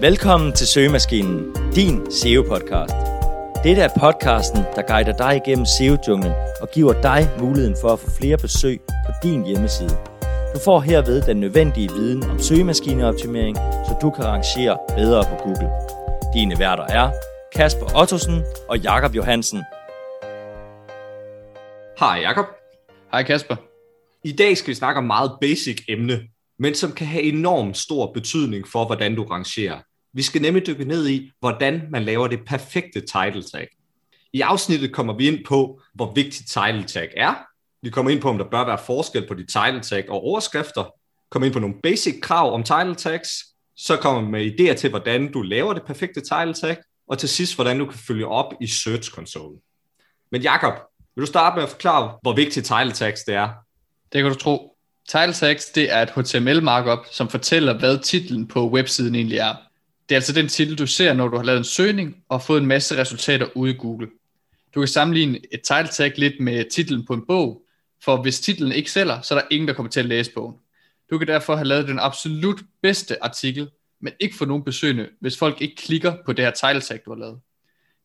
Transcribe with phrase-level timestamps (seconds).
[0.00, 2.94] Velkommen til Søgemaskinen, din SEO-podcast.
[3.64, 8.10] Dette er podcasten, der guider dig igennem SEO-junglen og giver dig muligheden for at få
[8.10, 9.96] flere besøg på din hjemmeside.
[10.54, 15.70] Du får herved den nødvendige viden om søgemaskineoptimering, så du kan rangere bedre på Google.
[16.34, 17.10] Dine værter er
[17.54, 19.62] Kasper Ottosen og Jakob Johansen.
[21.98, 22.46] Hej Jakob.
[23.12, 23.56] Hej Kasper.
[24.24, 26.20] I dag skal vi snakke om meget basic emne,
[26.58, 29.80] men som kan have enorm stor betydning for, hvordan du rangerer.
[30.12, 33.68] Vi skal nemlig dykke ned i, hvordan man laver det perfekte title tag.
[34.32, 37.34] I afsnittet kommer vi ind på, hvor vigtigt title tag er.
[37.82, 40.94] Vi kommer ind på, om der bør være forskel på de title tag og overskrifter.
[41.30, 43.30] Kommer ind på nogle basic krav om title tags.
[43.76, 46.76] Så kommer vi med idéer til, hvordan du laver det perfekte title tag.
[47.08, 49.58] Og til sidst, hvordan du kan følge op i Search Console.
[50.32, 50.72] Men Jakob,
[51.14, 53.48] vil du starte med at forklare, hvor vigtigt title tags det er?
[54.12, 54.75] Det kan du tro.
[55.08, 59.54] Title tags, det er et HTML markup, som fortæller, hvad titlen på websiden egentlig er.
[60.08, 62.60] Det er altså den titel, du ser, når du har lavet en søgning og fået
[62.60, 64.08] en masse resultater ude i Google.
[64.74, 67.62] Du kan sammenligne et title tag lidt med titlen på en bog,
[68.04, 70.54] for hvis titlen ikke sælger, så er der ingen, der kommer til at læse bogen.
[71.10, 75.38] Du kan derfor have lavet den absolut bedste artikel, men ikke få nogen besøgende, hvis
[75.38, 77.40] folk ikke klikker på det her title tag, du har lavet.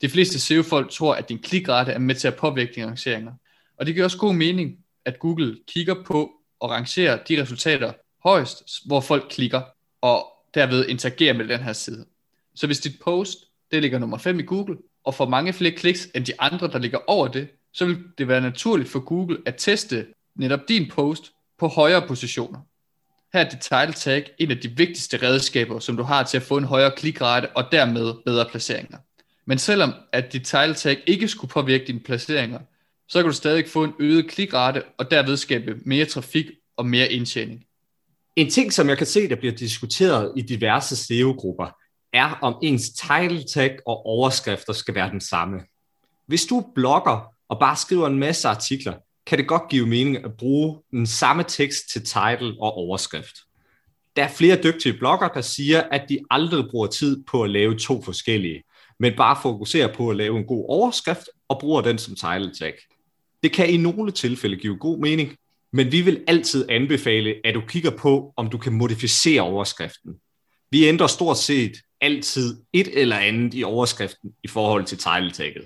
[0.02, 3.32] De fleste SEO-folk tror, at din klikrate er med til at påvirke dine rangeringer.
[3.78, 6.32] Og det giver også god mening, at Google kigger på
[6.62, 9.62] og rangerer de resultater højst, hvor folk klikker,
[10.02, 12.06] og derved interagerer med den her side.
[12.56, 13.38] Så hvis dit post,
[13.72, 16.80] det ligger nummer 5 i Google, og får mange flere kliks end de andre, der
[16.80, 21.32] ligger over det, så vil det være naturligt for Google at teste netop din post
[21.60, 22.60] på højere positioner.
[23.34, 26.44] Her er dit title tag en af de vigtigste redskaber, som du har til at
[26.44, 28.98] få en højere klikrate og dermed bedre placeringer.
[29.46, 32.60] Men selvom at dit title tag ikke skulle påvirke dine placeringer,
[33.12, 36.46] så kan du stadig få en øget klikrate og derved skabe mere trafik
[36.78, 37.64] og mere indtjening.
[38.36, 41.76] En ting, som jeg kan se, der bliver diskuteret i diverse SEO-grupper,
[42.14, 45.60] er om ens title tag og overskrifter skal være den samme.
[46.28, 48.94] Hvis du blogger og bare skriver en masse artikler,
[49.26, 53.38] kan det godt give mening at bruge den samme tekst til title og overskrift.
[54.16, 57.78] Der er flere dygtige blogger, der siger, at de aldrig bruger tid på at lave
[57.78, 58.64] to forskellige,
[59.00, 62.74] men bare fokuserer på at lave en god overskrift og bruger den som title tag.
[63.44, 65.36] Det kan i nogle tilfælde give god mening,
[65.74, 70.14] men vi vil altid anbefale, at du kigger på, om du kan modificere overskriften.
[70.72, 71.72] Vi ændrer stort set
[72.02, 75.66] altid et eller andet i overskriften i forhold til title tagget.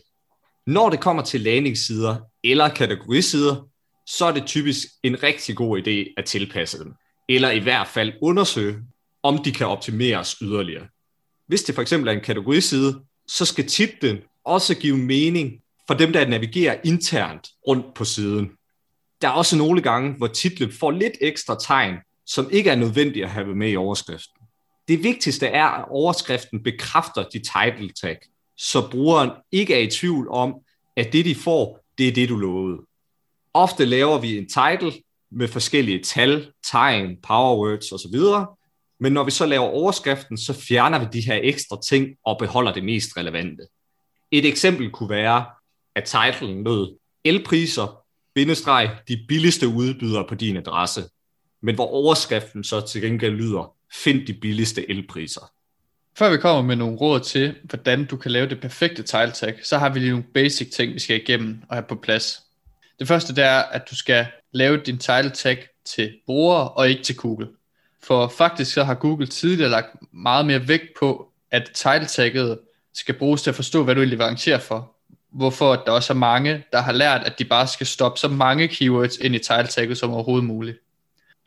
[0.68, 3.70] Når det kommer til landingssider eller kategorisider,
[4.06, 6.94] så er det typisk en rigtig god idé at tilpasse dem,
[7.30, 8.78] eller i hvert fald undersøge,
[9.24, 10.88] om de kan optimeres yderligere.
[11.48, 16.14] Hvis det for eksempel er en kategoriside, så skal titlen også give mening for dem,
[16.14, 18.52] der navigerer internt rundt på siden.
[19.22, 23.26] Der er også nogle gange, hvor titlen får lidt ekstra tegn, som ikke er nødvendigt
[23.26, 24.42] at have med i overskriften.
[24.88, 28.18] Det vigtigste er, at overskriften bekræfter de title tag,
[28.58, 30.56] så brugeren ikke er i tvivl om,
[30.96, 32.82] at det de får, det er det du lovede.
[33.54, 35.02] Ofte laver vi en title
[35.32, 38.20] med forskellige tal, tegn, powerwords osv.,
[39.00, 42.74] men når vi så laver overskriften, så fjerner vi de her ekstra ting og beholder
[42.74, 43.64] det mest relevante.
[44.32, 45.46] Et eksempel kunne være,
[45.96, 48.02] af titlen lød elpriser,
[48.36, 51.04] bindestreg, de billigste udbydere på din adresse,
[51.62, 55.52] men hvor overskriften så til gengæld lyder, find de billigste elpriser.
[56.18, 59.56] Før vi kommer med nogle råd til, hvordan du kan lave det perfekte title tag,
[59.64, 62.42] så har vi lige nogle basic ting, vi skal igennem og have på plads.
[63.00, 67.04] Det første det er, at du skal lave din title tag til brugere og ikke
[67.04, 67.48] til Google.
[68.04, 72.60] For faktisk så har Google tidligere lagt meget mere vægt på, at title tagget
[72.94, 74.95] skal bruges til at forstå, hvad du egentlig vil arrangere for.
[75.36, 78.68] Hvorfor der også er mange, der har lært, at de bare skal stoppe så mange
[78.68, 80.78] keywords ind i title tagget som overhovedet muligt.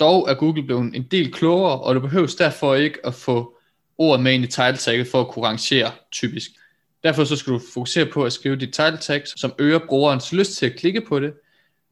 [0.00, 3.58] Dog er Google blevet en del klogere, og du behøver derfor ikke at få
[3.98, 6.50] ordet med ind i title tagget for at kunne rangere typisk.
[7.04, 10.56] Derfor så skal du fokusere på at skrive dit title tag, som øger brugerens lyst
[10.56, 11.32] til at klikke på det,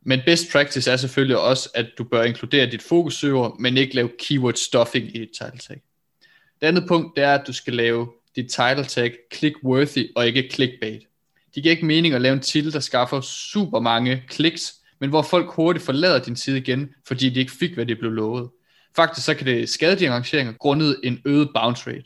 [0.02, 4.10] men best practice er selvfølgelig også, at du bør inkludere dit fokusøver, men ikke lave
[4.18, 5.82] keyword stuffing i dit title tag.
[6.60, 10.50] Det andet punkt det er, at du skal lave dit title tag click-worthy og ikke
[10.53, 11.03] clickbait.
[11.56, 15.22] Det giver ikke mening at lave en titel, der skaffer super mange kliks, men hvor
[15.22, 18.50] folk hurtigt forlader din side igen, fordi de ikke fik, hvad de blev lovet.
[18.97, 22.04] Faktisk så kan det skade dine rangeringer grundet en øget bounce rate.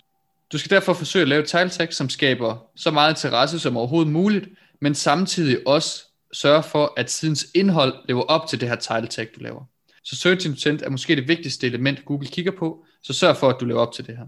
[0.52, 4.12] Du skal derfor forsøge at lave title tag, som skaber så meget interesse som overhovedet
[4.12, 4.49] muligt,
[4.81, 9.29] men samtidig også sørge for, at sidens indhold lever op til det her title tag,
[9.37, 9.64] du laver.
[10.05, 13.56] Så search intent er måske det vigtigste element, Google kigger på, så sørg for, at
[13.61, 14.26] du lever op til det her.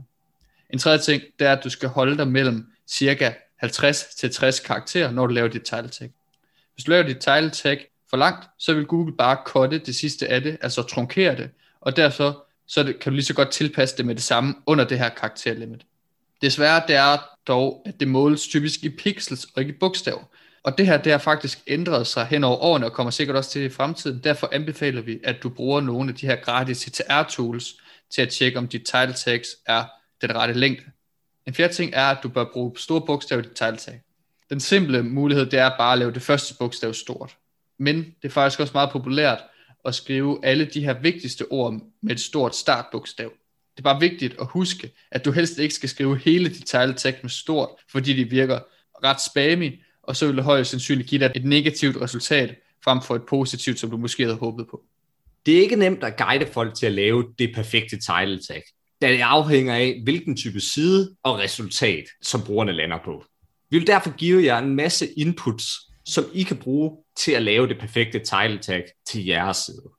[0.70, 3.32] En tredje ting, det er, at du skal holde dig mellem cirka
[3.64, 6.10] 50-60 karakterer, når du laver dit title tag.
[6.74, 10.28] Hvis du laver dit title tag for langt, så vil Google bare cutte det sidste
[10.28, 11.50] af det, altså trunkere det,
[11.80, 14.98] og derfor så kan du lige så godt tilpasse det med det samme under det
[14.98, 15.86] her karakterlimit.
[16.42, 20.24] Desværre det er dog, at det måles typisk i pixels og ikke i bogstaver.
[20.62, 23.50] Og det her, det har faktisk ændret sig hen over årene og kommer sikkert også
[23.50, 24.20] til i fremtiden.
[24.24, 27.80] Derfor anbefaler vi, at du bruger nogle af de her gratis CTR-tools
[28.10, 29.84] til at tjekke, om dit title tags er
[30.20, 30.84] den rette længde.
[31.46, 34.00] En fjerde ting er, at du bør bruge store bogstaver i dit tegltag.
[34.50, 37.36] Den simple mulighed, det er bare at lave det første bogstav stort.
[37.78, 39.38] Men det er faktisk også meget populært
[39.84, 43.32] at skrive alle de her vigtigste ord med et stort startbogstav.
[43.76, 47.14] Det er bare vigtigt at huske, at du helst ikke skal skrive hele dit title
[47.22, 48.60] med stort, fordi det virker
[49.04, 52.54] ret spammy, og så vil det højst sandsynligt give dig et negativt resultat,
[52.84, 54.82] frem for et positivt, som du måske havde håbet på.
[55.46, 58.62] Det er ikke nemt at guide folk til at lave det perfekte title tag,
[59.02, 63.24] da det afhænger af, hvilken type side og resultat, som brugerne lander på.
[63.70, 65.66] Vi vil derfor give jer en masse inputs,
[66.04, 69.90] som I kan bruge til at lave det perfekte title tag til jeres side.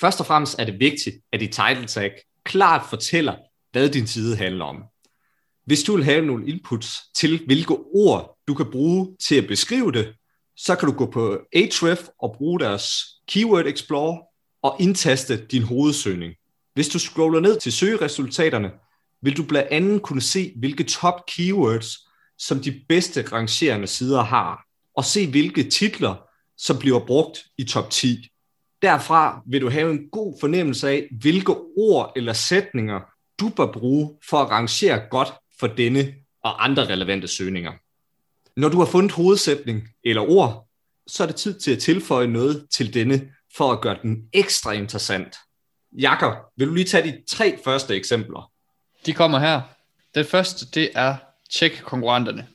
[0.00, 2.12] Først og fremmest er det vigtigt, at dit title tag
[2.44, 3.34] klart fortæller,
[3.72, 4.82] hvad din side handler om.
[5.64, 9.92] Hvis du vil have nogle inputs til, hvilke ord du kan bruge til at beskrive
[9.92, 10.14] det,
[10.56, 14.18] så kan du gå på Ahref og bruge deres Keyword Explorer
[14.62, 16.34] og indtaste din hovedsøgning.
[16.78, 18.70] Hvis du scroller ned til søgeresultaterne,
[19.22, 21.98] vil du blandt andet kunne se, hvilke top keywords,
[22.38, 24.64] som de bedste rangerende sider har,
[24.96, 26.14] og se, hvilke titler,
[26.56, 28.28] som bliver brugt i top 10.
[28.82, 33.00] Derfra vil du have en god fornemmelse af, hvilke ord eller sætninger,
[33.40, 36.14] du bør bruge for at rangere godt for denne
[36.44, 37.72] og andre relevante søgninger.
[38.56, 40.68] Når du har fundet hovedsætning eller ord,
[41.06, 44.72] så er det tid til at tilføje noget til denne for at gøre den ekstra
[44.72, 45.36] interessant.
[45.92, 48.50] Jakob, vil du lige tage de tre første eksempler?
[49.06, 49.60] De kommer her.
[50.14, 51.16] Det første, det er
[51.50, 52.46] tjek konkurrenterne.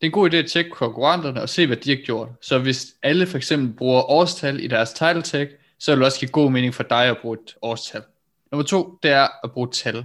[0.00, 2.28] Det er en god idé at tjekke konkurrenterne og se, hvad de har gjort.
[2.42, 5.48] Så hvis alle for eksempel bruger årstal i deres title tag,
[5.78, 8.02] så vil det også give god mening for dig at bruge et årstal.
[8.52, 10.04] Nummer to, det er at bruge tal.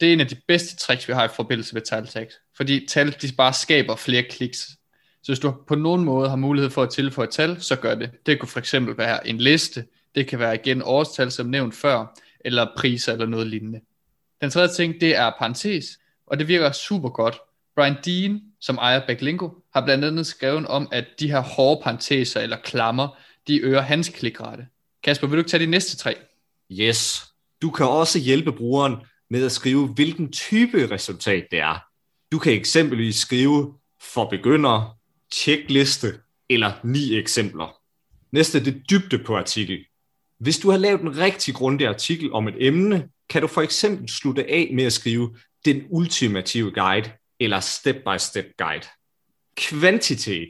[0.00, 2.34] Det er en af de bedste tricks, vi har i forbindelse med title tags.
[2.56, 4.58] Fordi tal, de bare skaber flere kliks.
[5.22, 8.10] Så hvis du på nogen måde har mulighed for at tilføje tal, så gør det.
[8.26, 9.84] Det kunne for eksempel være en liste.
[10.14, 13.80] Det kan være igen årstal, som nævnt før, eller priser eller noget lignende.
[14.40, 17.38] Den tredje ting, det er parentes, og det virker super godt.
[17.76, 22.40] Brian Dean, som ejer Backlinko, har blandt andet skrevet om, at de her hårde parenteser
[22.40, 23.18] eller klammer,
[23.48, 24.66] de øger hans klikrate.
[25.02, 26.14] Kasper, vil du ikke tage de næste tre?
[26.72, 27.24] Yes.
[27.62, 28.96] Du kan også hjælpe brugeren
[29.30, 31.84] med at skrive, hvilken type resultat det er.
[32.32, 34.94] Du kan eksempelvis skrive for begyndere,
[35.32, 36.14] tjekliste
[36.50, 37.76] eller ni eksempler.
[38.32, 39.84] Næste det dybde på artikel.
[40.38, 44.08] Hvis du har lavet en rigtig grundig artikel om et emne, kan du for eksempel
[44.08, 48.86] slutte af med at skrive den ultimative guide eller step-by-step guide.
[49.56, 50.48] Kvantitet.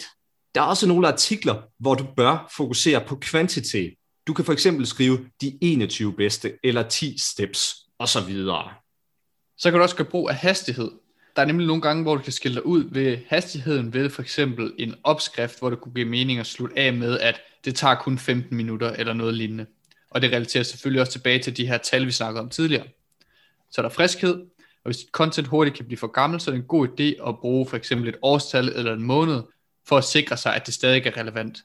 [0.54, 3.94] Der er også nogle artikler, hvor du bør fokusere på kvantitet.
[4.26, 8.34] Du kan for eksempel skrive de 21 bedste eller 10 steps osv.
[9.58, 10.90] Så kan du også gøre brug af hastighed.
[11.36, 14.22] Der er nemlig nogle gange, hvor du kan skille dig ud ved hastigheden ved for
[14.22, 17.94] eksempel en opskrift, hvor det kunne give mening at slutte af med, at det tager
[17.94, 19.66] kun 15 minutter eller noget lignende.
[20.10, 22.86] Og det relaterer selvfølgelig også tilbage til de her tal, vi snakkede om tidligere.
[23.70, 26.60] Så der friskhed, og hvis dit content hurtigt kan blive for gammelt, så er det
[26.60, 29.42] en god idé at bruge for eksempel et årstal eller en måned,
[29.86, 31.58] for at sikre sig, at det stadig er relevant.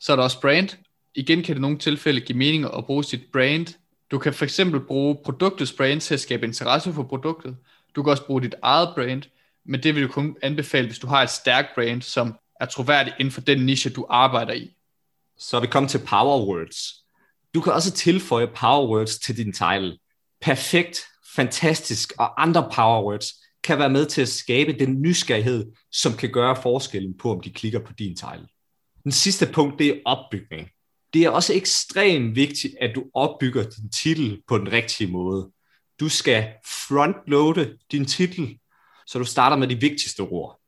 [0.00, 0.68] Så er der også brand.
[1.14, 3.66] Igen kan det i nogle tilfælde give mening at bruge sit brand.
[4.10, 7.56] Du kan for eksempel bruge produktets brand til at skabe interesse for produktet.
[7.96, 9.22] Du kan også bruge dit eget brand,
[9.64, 13.16] men det vil du kun anbefale, hvis du har et stærkt brand, som er troværdigt
[13.18, 14.70] inden for den niche, du arbejder i.
[15.38, 17.05] Så er vi kommet til power words.
[17.56, 19.98] Du kan også tilføje power words til din title.
[20.40, 21.04] Perfekt,
[21.36, 23.26] fantastisk og andre power words
[23.64, 27.50] kan være med til at skabe den nysgerrighed, som kan gøre forskellen på, om de
[27.50, 28.48] klikker på din title.
[29.04, 30.68] Den sidste punkt, det er opbygning.
[31.14, 35.50] Det er også ekstremt vigtigt, at du opbygger din titel på den rigtige måde.
[36.00, 36.48] Du skal
[36.88, 38.58] frontloade din titel,
[39.06, 40.60] så du starter med de vigtigste ord.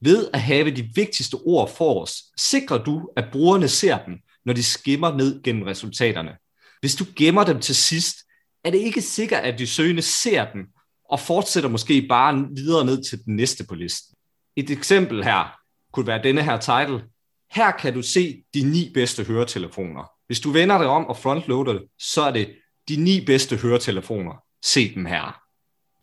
[0.00, 4.52] Ved at have de vigtigste ord for os, sikrer du, at brugerne ser dem, når
[4.52, 6.36] de skimmer ned gennem resultaterne.
[6.80, 8.16] Hvis du gemmer dem til sidst,
[8.64, 10.66] er det ikke sikkert, at de søgende ser dem,
[11.10, 14.14] og fortsætter måske bare videre ned til den næste på listen.
[14.56, 15.56] Et eksempel her
[15.92, 17.04] kunne være denne her title.
[17.50, 20.10] Her kan du se de ni bedste høretelefoner.
[20.26, 22.54] Hvis du vender det om og frontloader det, så er det
[22.88, 24.32] de ni bedste høretelefoner.
[24.64, 25.40] Se dem her.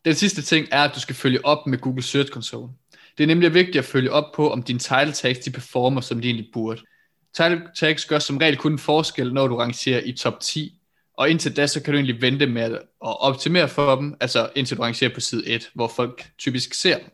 [0.05, 2.69] Den sidste ting er, at du skal følge op med Google Search Console.
[3.17, 6.21] Det er nemlig vigtigt at følge op på, om dine title tags de performer, som
[6.21, 6.81] de egentlig burde.
[7.33, 10.81] Title tags gør som regel kun en forskel, når du rangerer i top 10,
[11.13, 14.77] og indtil da, så kan du egentlig vente med at optimere for dem, altså indtil
[14.77, 17.09] du rangerer på side 1, hvor folk typisk ser dem.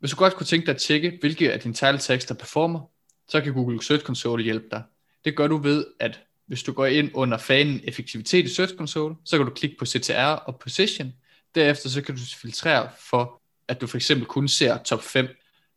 [0.00, 2.80] Hvis du godt kunne tænke dig at tjekke, hvilke af dine title tags, der performer,
[3.28, 4.82] så kan Google Search Console hjælpe dig.
[5.24, 9.14] Det gør du ved, at hvis du går ind under fanen effektivitet i Search Console,
[9.24, 11.12] så kan du klikke på CTR og Position.
[11.54, 15.28] Derefter så kan du filtrere for at du for eksempel kun ser top 5,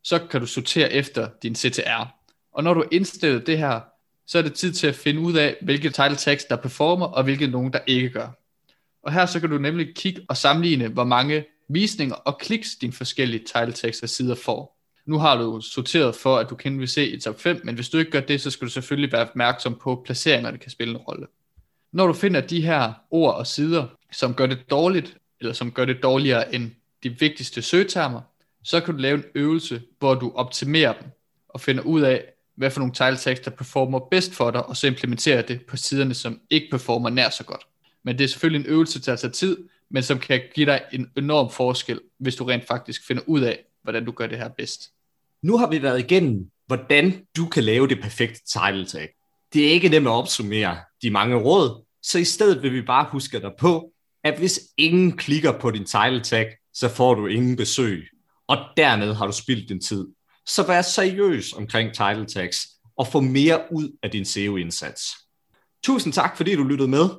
[0.03, 2.22] så kan du sortere efter din CTR.
[2.53, 3.79] Og når du har indstillet det her,
[4.27, 7.23] så er det tid til at finde ud af, hvilke title tags der performer, og
[7.23, 8.27] hvilke nogen, der ikke gør.
[9.03, 12.93] Og her så kan du nemlig kigge og sammenligne, hvor mange visninger og kliks dine
[12.93, 14.79] forskellige title tags og sider får.
[15.05, 17.89] Nu har du sorteret for, at du kan vil se i top 5, men hvis
[17.89, 20.91] du ikke gør det, så skal du selvfølgelig være opmærksom på, at placeringerne kan spille
[20.91, 21.27] en rolle.
[21.91, 25.85] Når du finder de her ord og sider, som gør det dårligt, eller som gør
[25.85, 26.71] det dårligere end
[27.03, 28.21] de vigtigste søgetermer,
[28.63, 31.11] så kan du lave en øvelse, hvor du optimerer dem
[31.49, 34.77] og finder ud af, hvad for nogle title tags, der performer bedst for dig, og
[34.77, 37.61] så implementere det på siderne, som ikke performer nær så godt.
[38.03, 39.57] Men det er selvfølgelig en øvelse, der tager tid,
[39.91, 43.59] men som kan give dig en enorm forskel, hvis du rent faktisk finder ud af,
[43.83, 44.91] hvordan du gør det her bedst.
[45.41, 49.09] Nu har vi været igennem, hvordan du kan lave det perfekte title tag.
[49.53, 53.07] Det er ikke nemt at opsummere de mange råd, så i stedet vil vi bare
[53.11, 53.91] huske dig på,
[54.23, 58.07] at hvis ingen klikker på din title tag, så får du ingen besøg,
[58.47, 60.07] og dermed har du spildt din tid.
[60.47, 62.57] Så vær seriøs omkring title tags,
[62.97, 65.01] og få mere ud af din SEO-indsats.
[65.83, 67.09] Tusind tak, fordi du lyttede med.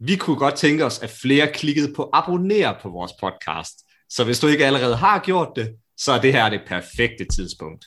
[0.00, 3.74] Vi kunne godt tænke os, at flere klikkede på abonner på vores podcast.
[4.10, 7.84] Så hvis du ikke allerede har gjort det, så er det her det perfekte tidspunkt.